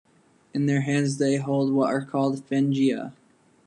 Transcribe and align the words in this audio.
In 0.51 0.65
their 0.65 0.81
hands 0.81 1.19
they 1.19 1.35
hold 1.35 1.71
what 1.71 1.91
are 1.93 2.03
called 2.03 2.43
"phengia". 2.49 3.13